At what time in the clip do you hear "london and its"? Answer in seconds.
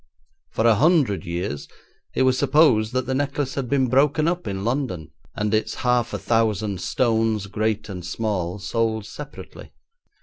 4.65-5.75